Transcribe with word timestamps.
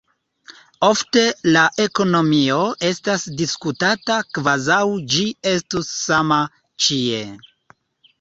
Ofte 0.85 1.21
la 1.55 1.65
ekonomio 1.83 2.55
estas 2.89 3.25
diskutata 3.41 4.15
kvazaŭ 4.37 4.79
ĝi 5.17 5.21
estus 5.53 5.93
sama 5.99 6.41
ĉie. 6.87 7.21